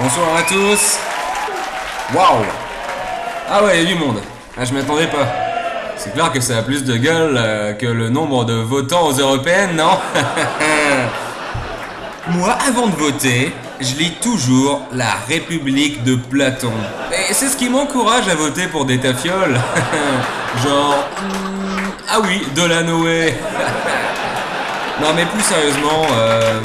Bonsoir 0.00 0.36
à 0.36 0.42
tous. 0.42 0.98
Waouh 2.14 2.44
Ah 3.50 3.64
ouais, 3.64 3.82
il 3.82 3.82
y 3.82 3.92
a 3.92 3.96
du 3.96 3.98
monde. 3.98 4.20
Ah, 4.56 4.64
je 4.64 4.72
m'attendais 4.72 5.08
pas. 5.08 5.26
C'est 5.96 6.12
clair 6.12 6.30
que 6.30 6.40
ça 6.40 6.58
a 6.58 6.62
plus 6.62 6.84
de 6.84 6.96
gueule 6.96 7.34
euh, 7.36 7.72
que 7.72 7.86
le 7.86 8.08
nombre 8.08 8.44
de 8.44 8.54
votants 8.54 9.06
aux 9.08 9.12
européennes, 9.12 9.74
non? 9.74 9.98
Moi, 12.28 12.56
avant 12.68 12.86
de 12.86 12.94
voter, 12.94 13.52
je 13.80 13.96
lis 13.96 14.12
toujours 14.22 14.82
La 14.92 15.16
République 15.28 16.04
de 16.04 16.14
Platon. 16.14 16.72
Et 17.12 17.34
c'est 17.34 17.48
ce 17.48 17.56
qui 17.56 17.68
m'encourage 17.68 18.28
à 18.28 18.36
voter 18.36 18.68
pour 18.68 18.84
des 18.84 19.00
tafioles. 19.00 19.58
Genre... 20.62 20.94
hmm, 21.22 21.90
ah 22.08 22.18
oui, 22.22 22.46
de 22.54 22.62
la 22.62 22.84
Noé. 22.84 23.34
non 25.00 25.08
mais 25.16 25.26
plus 25.26 25.42
sérieusement, 25.42 26.06
euh, 26.12 26.60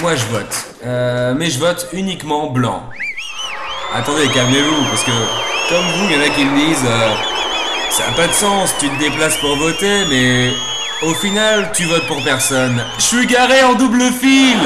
moi 0.00 0.14
je 0.14 0.24
vote. 0.24 0.71
Euh, 0.84 1.34
mais 1.36 1.48
je 1.48 1.60
vote 1.60 1.88
uniquement 1.92 2.48
blanc. 2.48 2.82
Attendez, 3.94 4.26
calmez-vous, 4.34 4.84
parce 4.90 5.04
que 5.04 5.10
comme 5.68 5.84
vous, 5.84 6.06
il 6.10 6.16
y 6.16 6.18
en 6.18 6.26
a 6.26 6.28
qui 6.30 6.44
me 6.44 6.56
disent 6.56 6.84
euh, 6.86 7.10
ça 7.90 8.06
n'a 8.06 8.12
pas 8.16 8.26
de 8.26 8.32
sens, 8.32 8.74
tu 8.80 8.88
te 8.88 8.98
déplaces 8.98 9.36
pour 9.36 9.56
voter, 9.56 10.04
mais 10.10 10.50
au 11.02 11.14
final, 11.14 11.70
tu 11.72 11.84
votes 11.84 12.06
pour 12.08 12.22
personne. 12.24 12.82
Je 12.96 13.02
suis 13.02 13.26
garé 13.26 13.62
en 13.62 13.74
double 13.74 14.02
fil 14.12 14.58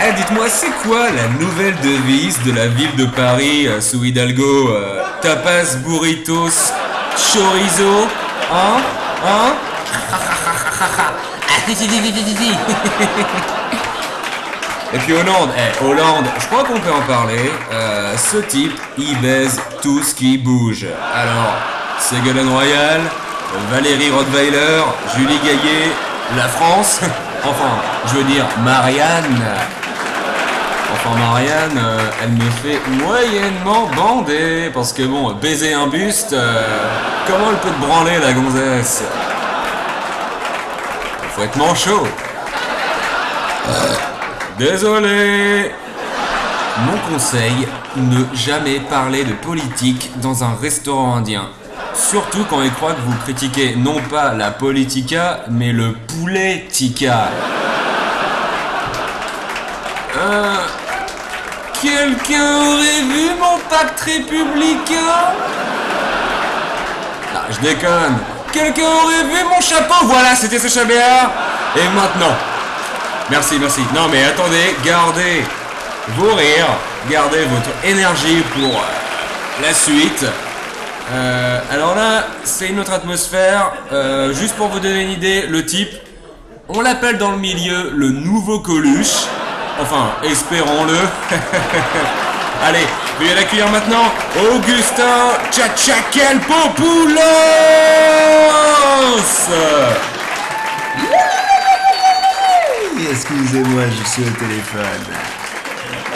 Eh, 0.00 0.12
dites-moi, 0.14 0.48
c'est 0.48 0.70
quoi 0.82 1.10
la 1.10 1.28
nouvelle 1.40 1.76
devise 1.82 2.40
de 2.44 2.52
la 2.52 2.66
ville 2.68 2.94
de 2.96 3.06
Paris 3.06 3.68
euh, 3.68 3.80
sous 3.80 4.04
Hidalgo 4.04 4.74
Tapas, 5.22 5.76
burritos, 5.84 6.72
chorizo 7.16 8.06
Hein 8.52 8.80
Hein? 9.24 9.54
Et 14.94 14.98
puis 14.98 15.12
Hollande, 15.12 15.50
eh, 15.54 15.84
Hollande, 15.84 16.24
je 16.38 16.46
crois 16.46 16.64
qu'on 16.64 16.80
peut 16.80 16.90
en 16.90 17.06
parler. 17.06 17.52
Euh, 17.70 18.16
ce 18.16 18.38
type, 18.38 18.72
il 18.96 19.18
baise 19.20 19.60
tout 19.82 20.02
ce 20.02 20.14
qui 20.14 20.38
bouge. 20.38 20.86
Alors, 21.14 21.56
Ségolène 21.98 22.48
Royal, 22.48 23.02
Valérie 23.70 24.10
Rottweiler, 24.10 24.80
Julie 25.14 25.38
Gaillet, 25.44 25.90
la 26.36 26.48
France, 26.48 27.00
enfin, 27.44 27.70
je 28.06 28.14
veux 28.14 28.24
dire 28.24 28.46
Marianne. 28.64 29.44
Enfin, 30.94 31.18
Marianne, 31.18 31.78
euh, 31.78 32.10
elle 32.22 32.30
me 32.30 32.50
fait 32.62 32.80
moyennement 33.04 33.90
bander. 33.94 34.70
Parce 34.72 34.94
que 34.94 35.02
bon, 35.02 35.32
baiser 35.34 35.74
un 35.74 35.86
buste, 35.86 36.32
euh, 36.32 36.62
comment 37.26 37.50
elle 37.50 37.58
peut 37.58 37.76
te 37.76 37.86
branler 37.86 38.18
la 38.18 38.32
gonzesse? 38.32 39.02
Être 41.42 41.56
manchot. 41.56 42.06
Désolé 44.58 45.70
Mon 46.84 47.12
conseil, 47.12 47.68
ne 47.96 48.24
jamais 48.34 48.80
parler 48.80 49.24
de 49.24 49.32
politique 49.34 50.10
dans 50.20 50.42
un 50.42 50.56
restaurant 50.60 51.16
indien. 51.16 51.48
Surtout 51.94 52.44
quand 52.50 52.62
ils 52.62 52.72
croient 52.72 52.94
que 52.94 53.00
vous 53.02 53.16
critiquez 53.22 53.76
non 53.76 54.00
pas 54.10 54.34
la 54.34 54.50
politica, 54.50 55.40
mais 55.48 55.72
le 55.72 55.92
poulet 55.92 56.66
tikka. 56.70 57.28
Euh, 60.16 60.54
Quelqu'un 61.80 62.56
aurait 62.56 63.02
vu 63.02 63.30
mon 63.38 63.58
pacte 63.70 64.00
républicain? 64.00 65.32
Ah, 67.36 67.44
je 67.50 67.60
déconne. 67.60 68.18
Quelqu'un 68.58 68.88
aurait 69.04 69.22
vu 69.22 69.44
mon 69.44 69.60
chapeau? 69.60 70.04
Voilà, 70.06 70.34
c'était 70.34 70.58
ce 70.58 70.66
chabéard. 70.66 71.30
Et 71.76 71.88
maintenant 71.94 72.34
Merci, 73.30 73.56
merci. 73.60 73.82
Non 73.94 74.08
mais 74.10 74.24
attendez, 74.24 74.74
gardez 74.84 75.44
vos 76.16 76.34
rires, 76.34 76.76
gardez 77.08 77.44
votre 77.44 77.70
énergie 77.84 78.42
pour 78.54 78.74
euh, 78.74 79.62
la 79.62 79.72
suite. 79.72 80.24
Euh, 81.12 81.60
alors 81.70 81.94
là, 81.94 82.26
c'est 82.42 82.70
une 82.70 82.80
autre 82.80 82.92
atmosphère. 82.92 83.70
Euh, 83.92 84.34
juste 84.34 84.56
pour 84.56 84.66
vous 84.66 84.80
donner 84.80 85.02
une 85.04 85.10
idée, 85.10 85.42
le 85.42 85.64
type, 85.64 85.92
on 86.68 86.80
l'appelle 86.80 87.16
dans 87.16 87.30
le 87.30 87.38
milieu 87.38 87.92
le 87.94 88.08
nouveau 88.08 88.58
Coluche. 88.58 89.26
Enfin, 89.80 90.10
espérons-le. 90.24 90.98
Allez, 92.64 92.86
veuillez 93.18 93.34
l'accueillir 93.34 93.68
maintenant, 93.70 94.12
Augustin 94.52 95.32
Tchatchakel 95.50 96.38
Popoulos 96.40 97.14
Excusez-moi, 103.10 103.82
je 103.98 104.08
suis 104.08 104.22
au 104.22 104.30
téléphone. 104.30 105.06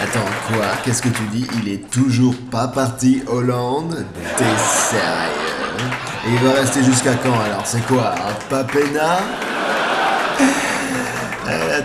Attends, 0.03 0.29
quoi? 0.49 0.67
Qu'est-ce 0.85 1.03
que 1.03 1.09
tu 1.09 1.23
dis? 1.33 1.47
Il 1.63 1.73
est 1.73 1.91
toujours 1.91 2.35
pas 2.51 2.69
parti 2.69 3.23
Hollande? 3.27 4.05
T'es 4.37 4.45
sérieux? 4.45 5.91
Il 6.27 6.39
va 6.39 6.61
rester 6.61 6.83
jusqu'à 6.85 7.15
quand 7.15 7.39
alors? 7.41 7.63
C'est 7.65 7.85
quoi 7.87 8.15
Un 8.17 8.35
papena 8.49 9.21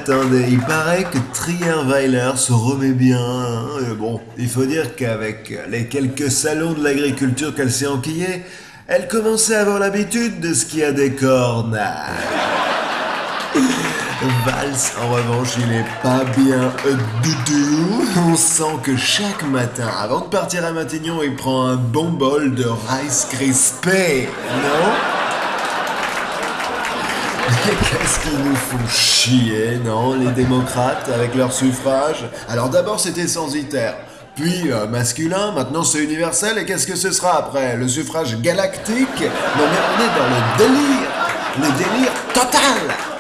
Attendez, 0.10 0.46
il 0.48 0.62
paraît 0.62 1.04
que 1.04 1.18
Trierweiler 1.34 2.32
se 2.38 2.54
remet 2.54 2.94
bien. 2.94 3.20
hein, 3.20 3.94
bon, 4.00 4.22
il 4.38 4.48
faut 4.48 4.64
dire 4.64 4.96
qu'avec 4.96 5.54
les 5.68 5.88
quelques 5.88 6.32
salons 6.32 6.72
de 6.72 6.82
l'agriculture 6.82 7.54
qu'elle 7.54 7.74
s'est 7.74 7.88
enquillée, 7.88 8.46
elle 8.88 9.10
commençait 9.10 9.56
à 9.56 9.64
avoir 9.64 9.80
l'habitude 9.80 10.40
de 10.40 10.54
ce 10.54 10.66
qui 10.66 10.82
a 10.82 10.94
des 10.94 11.12
cornes. 11.12 11.78
Valls, 14.46 14.94
en 15.02 15.10
revanche, 15.12 15.56
il 15.58 15.74
est 15.74 15.86
pas 16.02 16.24
bien 16.38 16.72
du. 17.22 17.34
On 18.30 18.38
sent 18.38 18.78
que 18.84 18.96
chaque 18.96 19.44
matin, 19.44 19.90
avant 20.02 20.22
de 20.22 20.28
partir 20.28 20.64
à 20.64 20.72
Matignon, 20.72 21.20
il 21.22 21.36
prend 21.36 21.68
un 21.68 21.76
bon 21.76 22.12
bol 22.12 22.56
de 22.56 22.64
rice 22.66 23.28
crispé, 23.30 24.30
non? 24.64 24.94
Qu'est-ce 28.08 28.20
qu'ils 28.22 28.40
nous 28.40 28.56
font 28.56 28.88
chier, 28.88 29.82
non, 29.84 30.14
les 30.14 30.32
démocrates, 30.32 31.10
avec 31.14 31.36
leur 31.36 31.52
suffrage? 31.52 32.24
Alors 32.48 32.70
d'abord, 32.70 33.02
c'était 33.02 33.28
censitaire. 33.28 33.96
Puis 34.34 34.72
euh, 34.72 34.88
masculin, 34.88 35.52
maintenant 35.52 35.84
c'est 35.84 36.02
universel, 36.06 36.58
et 36.58 36.64
qu'est-ce 36.64 36.88
que 36.88 36.96
ce 36.96 37.12
sera 37.12 37.38
après? 37.38 37.76
Le 37.76 37.86
suffrage 37.90 38.40
galactique? 38.40 39.20
Non 39.20 39.66
mais 39.70 39.82
on 39.92 40.00
est 40.00 40.14
dans 40.18 40.30
le 40.30 40.58
délire. 40.58 41.10
Le 41.58 41.68
délire 41.78 42.14
total 42.34 43.17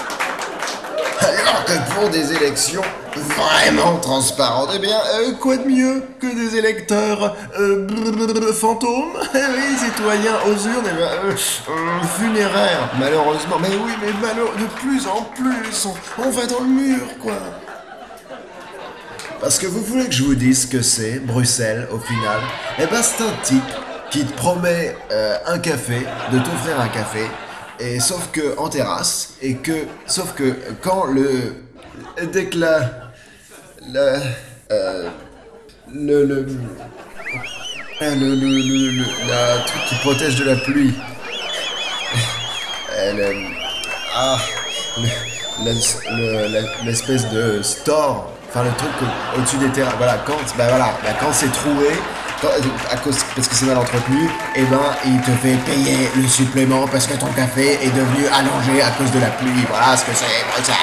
pour 1.95 2.09
des 2.09 2.33
élections 2.33 2.81
vraiment 3.15 3.97
transparentes, 3.97 4.69
eh 4.75 4.79
bien, 4.79 4.97
euh, 5.15 5.33
quoi 5.39 5.57
de 5.57 5.67
mieux 5.67 6.03
que 6.19 6.27
des 6.27 6.55
électeurs 6.57 7.35
euh, 7.59 7.85
brr, 7.85 8.33
brr, 8.33 8.53
fantômes? 8.53 9.13
Eh 9.33 9.37
oui, 9.37 9.77
citoyens 9.77 10.37
aux 10.45 10.67
urnes, 10.67 10.85
eh 10.85 11.01
euh, 11.01 11.31
euh, 11.31 12.03
funéraires, 12.17 12.89
malheureusement. 12.99 13.57
Mais 13.61 13.69
oui, 13.69 13.91
mais 14.01 14.11
malheure, 14.21 14.51
de 14.57 14.65
plus 14.79 15.07
en 15.07 15.23
plus, 15.35 15.87
on, 16.17 16.29
va 16.29 16.45
dans 16.45 16.59
le 16.59 16.67
mur, 16.67 17.05
quoi. 17.21 17.33
Parce 19.41 19.59
que 19.59 19.67
vous 19.67 19.81
voulez 19.81 20.05
que 20.05 20.13
je 20.13 20.23
vous 20.23 20.35
dise 20.35 20.63
ce 20.63 20.67
que 20.67 20.81
c'est, 20.81 21.19
Bruxelles, 21.19 21.87
au 21.91 21.99
final? 21.99 22.39
Eh 22.79 22.85
ben, 22.85 23.01
c'est 23.01 23.23
un 23.23 23.43
type 23.43 23.63
qui 24.09 24.25
te 24.25 24.33
promet 24.33 24.95
un 25.45 25.59
café, 25.59 26.05
de 26.31 26.39
t'offrir 26.39 26.79
un 26.79 26.87
café, 26.87 27.27
et 27.79 27.99
sauf 27.99 28.29
que 28.31 28.57
en 28.57 28.69
terrasse, 28.69 29.35
et 29.41 29.55
que, 29.55 29.85
sauf 30.05 30.33
que 30.33 30.55
quand 30.81 31.05
le, 31.05 31.55
dès 32.31 32.45
que 32.45 32.57
la, 32.57 32.79
la, 33.91 34.19
euh, 34.71 35.09
le, 35.93 36.25
le, 36.25 36.45
le, 38.01 38.25
le, 38.25 39.03
la 39.27 39.57
truc 39.65 39.81
qui 39.89 39.95
protège 39.95 40.35
de 40.37 40.45
la 40.45 40.55
pluie, 40.55 40.93
elle, 42.97 43.19
euh, 43.19 43.33
ah, 44.15 44.37
l'espèce 46.85 47.29
de 47.29 47.61
store, 47.61 48.31
enfin 48.49 48.63
le 48.63 48.71
truc 48.77 48.89
au- 49.01 49.39
au-dessus 49.39 49.57
des 49.57 49.69
terrains, 49.69 49.93
voilà, 49.97 50.17
quand, 50.25 50.37
bah 50.57 50.67
voilà, 50.69 50.93
bah 51.03 51.09
quand 51.19 51.31
c'est 51.31 51.51
troué, 51.51 51.89
à 52.91 52.97
cause, 52.97 53.17
parce 53.35 53.47
que 53.47 53.55
c'est 53.55 53.65
mal 53.65 53.77
entretenu, 53.77 54.29
et 54.55 54.63
ben 54.65 54.79
il 55.05 55.19
te 55.21 55.31
fait 55.31 55.55
payer 55.65 56.09
le 56.15 56.27
supplément 56.27 56.87
parce 56.87 57.07
que 57.07 57.15
ton 57.15 57.27
café 57.27 57.83
est 57.83 57.91
devenu 57.91 58.27
allongé 58.27 58.81
à 58.81 58.91
cause 58.91 59.11
de 59.11 59.19
la 59.19 59.27
pluie, 59.27 59.65
voilà 59.69 59.97
ce 59.97 60.05
que 60.05 60.11
c'est, 60.13 60.45
Bruxelles. 60.51 60.75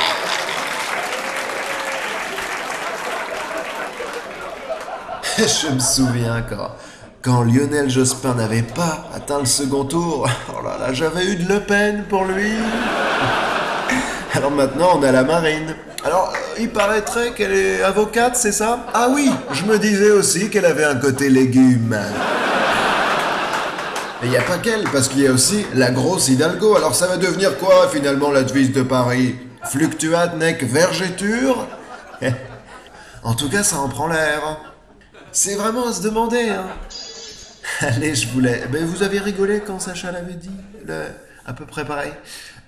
Je 5.39 5.69
me 5.75 5.81
souviens 5.81 6.43
quand, 6.49 6.71
quand 7.23 7.43
Lionel 7.43 7.91
Jospin 7.91 8.35
n'avait 8.35 8.63
pas 8.63 9.09
atteint 9.15 9.41
le 9.41 9.47
second 9.47 9.85
tour. 9.85 10.29
Oh 10.51 10.63
là 10.65 10.77
là, 10.79 10.93
j'avais 10.93 11.25
eu 11.25 11.37
de 11.37 11.49
Le 11.49 11.61
Pen 11.61 12.05
pour 12.09 12.25
lui. 12.25 12.53
Alors 14.45 14.57
maintenant, 14.57 14.99
on 14.99 15.03
a 15.03 15.11
la 15.11 15.23
marine. 15.23 15.75
Alors, 16.05 16.35
euh, 16.35 16.61
il 16.61 16.69
paraîtrait 16.69 17.33
qu'elle 17.33 17.55
est 17.55 17.83
avocate, 17.83 18.37
c'est 18.37 18.53
ça? 18.53 18.85
Ah 18.93 19.09
oui, 19.11 19.31
je 19.53 19.65
me 19.65 19.79
disais 19.79 20.11
aussi 20.11 20.51
qu'elle 20.51 20.67
avait 20.67 20.85
un 20.85 20.97
côté 20.97 21.31
légume. 21.31 21.99
Et 24.23 24.27
il 24.27 24.29
n'y 24.29 24.37
a 24.37 24.43
pas 24.43 24.59
qu'elle, 24.59 24.85
parce 24.93 25.09
qu'il 25.09 25.23
y 25.23 25.27
a 25.27 25.33
aussi 25.33 25.65
la 25.73 25.91
grosse 25.91 26.29
Hidalgo. 26.29 26.77
Alors 26.77 26.95
ça 26.95 27.07
va 27.07 27.17
devenir 27.17 27.57
quoi 27.57 27.89
finalement 27.89 28.31
la 28.31 28.43
devise 28.43 28.71
de 28.73 28.83
Paris? 28.83 29.37
Fluctuat 29.65 30.35
nec 30.37 30.63
vergetur 30.63 31.67
En 33.23 33.33
tout 33.33 33.49
cas, 33.49 33.63
ça 33.63 33.79
en 33.79 33.89
prend 33.89 34.09
l'air. 34.09 34.59
C'est 35.33 35.55
vraiment 35.55 35.89
à 35.89 35.93
se 35.95 36.03
demander. 36.03 36.51
Hein. 36.51 36.67
Allez, 37.81 38.15
je 38.15 38.29
voulais. 38.29 38.65
Ben, 38.71 38.85
vous 38.85 39.03
avez 39.03 39.21
rigolé 39.21 39.63
quand 39.67 39.81
Sacha 39.81 40.13
l'avait 40.13 40.35
dit 40.35 40.51
le... 40.87 41.05
À 41.47 41.53
peu 41.53 41.67
près 41.67 41.85
pareil. 41.85 42.13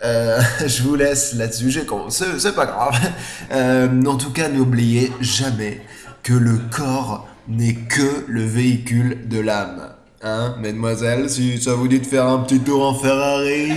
Euh, 0.05 0.39
je 0.67 0.83
vous 0.83 0.95
laisse 0.95 1.33
là-dessus. 1.35 1.71
J'ai 1.71 1.87
con... 1.87 2.11
C'est 2.11 2.55
pas 2.55 2.67
grave. 2.67 2.99
Euh, 3.53 4.05
en 4.07 4.17
tout 4.17 4.33
cas, 4.33 4.49
n'oubliez 4.49 5.13
jamais 5.21 5.81
que 6.25 6.33
le 6.33 6.59
corps 6.71 7.29
n'est 7.49 7.75
que 7.75 8.25
le 8.27 8.45
véhicule 8.45 9.29
de 9.29 9.39
l'âme. 9.39 9.91
Hein, 10.23 10.57
mesdemoiselles, 10.59 11.31
si 11.31 11.63
ça 11.63 11.75
vous 11.75 11.87
dit 11.87 12.01
de 12.01 12.07
faire 12.07 12.27
un 12.27 12.39
petit 12.39 12.59
tour 12.59 12.85
en 12.85 12.95
Ferrari 12.95 13.69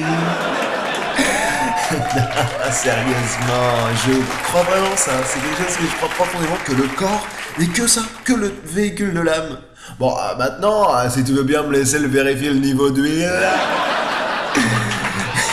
Non, 1.91 1.97
Sérieusement, 2.71 3.93
je 4.05 4.13
crois 4.43 4.63
vraiment 4.63 4.95
ça. 4.95 5.11
C'est 5.25 5.39
quelque 5.39 5.69
chose 5.69 5.77
que 5.77 5.83
je 5.83 5.95
crois 5.97 6.09
profondément 6.09 6.57
que 6.65 6.73
le 6.73 6.87
corps 6.97 7.27
n'est 7.59 7.67
que 7.67 7.85
ça, 7.85 8.01
que 8.23 8.33
le 8.33 8.51
véhicule 8.65 9.13
de 9.13 9.21
l'âme. 9.21 9.59
Bon, 9.99 10.15
euh, 10.17 10.35
maintenant, 10.35 10.87
si 11.09 11.23
tu 11.23 11.33
veux 11.33 11.43
bien 11.43 11.61
me 11.61 11.73
laisser 11.73 11.99
le 11.99 12.07
vérifier 12.07 12.49
le 12.49 12.59
niveau 12.59 12.89
d'huile. 12.89 13.29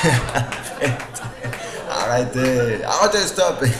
Arrêtez, 2.08 2.80
arrêtez, 2.84 3.26
stop. 3.26 3.64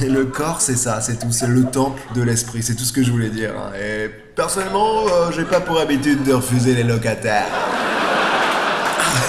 Le 0.00 0.24
corps, 0.26 0.60
c'est 0.60 0.76
ça, 0.76 1.00
c'est 1.00 1.18
tout, 1.18 1.32
c'est 1.32 1.48
le 1.48 1.64
temple 1.64 2.00
de 2.14 2.22
l'esprit, 2.22 2.62
c'est 2.62 2.74
tout 2.74 2.84
ce 2.84 2.92
que 2.92 3.02
je 3.02 3.10
voulais 3.10 3.28
dire. 3.28 3.50
hein. 3.56 3.72
Et 3.78 4.08
personnellement, 4.08 5.02
euh, 5.08 5.30
j'ai 5.32 5.44
pas 5.44 5.60
pour 5.60 5.80
habitude 5.80 6.22
de 6.22 6.32
refuser 6.32 6.74
les 6.74 6.84
locataires. 6.84 7.46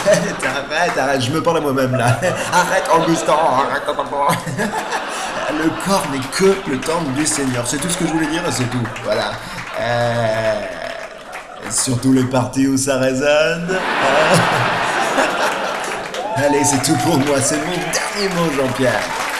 Arrête, 0.05 0.35
arrête, 0.45 0.97
arrête, 0.97 1.21
je 1.21 1.31
me 1.31 1.41
parle 1.41 1.57
à 1.57 1.61
moi-même 1.61 1.95
là. 1.95 2.17
Arrête, 2.53 2.83
Augustin, 2.95 3.33
arrête. 3.33 3.83
Le 5.51 5.69
corps 5.85 6.05
n'est 6.11 6.19
que 6.37 6.55
le 6.69 6.79
temple 6.79 7.11
du 7.17 7.25
Seigneur, 7.25 7.67
c'est 7.67 7.77
tout 7.77 7.89
ce 7.89 7.97
que 7.97 8.05
je 8.07 8.11
voulais 8.13 8.27
dire 8.27 8.43
et 8.47 8.51
c'est 8.51 8.69
tout. 8.69 8.83
Voilà. 9.03 9.31
Euh, 9.79 10.61
Surtout 11.69 12.13
les 12.13 12.23
parties 12.23 12.67
où 12.67 12.77
ça 12.77 12.97
résonne. 12.97 13.67
Allez, 16.36 16.63
c'est 16.63 16.81
tout 16.81 16.95
pour 17.04 17.18
moi, 17.19 17.42
c'est 17.42 17.57
mon 17.57 17.74
dernier 17.74 18.33
mot, 18.36 18.51
Jean-Pierre. 18.56 19.31